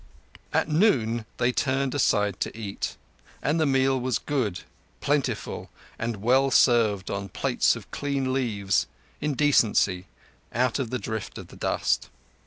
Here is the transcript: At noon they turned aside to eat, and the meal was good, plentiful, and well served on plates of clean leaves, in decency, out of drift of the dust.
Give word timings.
At 0.51 0.67
noon 0.67 1.25
they 1.37 1.51
turned 1.51 1.93
aside 1.93 2.39
to 2.39 2.57
eat, 2.57 2.97
and 3.43 3.59
the 3.59 3.67
meal 3.67 4.01
was 4.01 4.17
good, 4.17 4.61
plentiful, 4.99 5.69
and 5.99 6.23
well 6.23 6.49
served 6.49 7.11
on 7.11 7.29
plates 7.29 7.75
of 7.75 7.91
clean 7.91 8.33
leaves, 8.33 8.87
in 9.21 9.35
decency, 9.35 10.07
out 10.55 10.79
of 10.79 10.89
drift 11.01 11.37
of 11.37 11.49
the 11.49 11.55
dust. 11.55 12.09